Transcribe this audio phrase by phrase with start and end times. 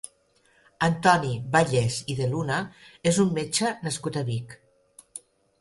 [0.85, 2.57] Antoni Bayés i de Luna
[3.13, 4.61] és un metge nascut a Vic.